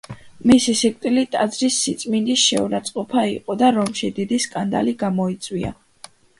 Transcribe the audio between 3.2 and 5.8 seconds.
იყო და რომში დიდი სკანდალი გამოიწვია.